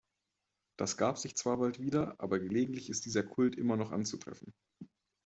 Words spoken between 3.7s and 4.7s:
noch anzutreffen.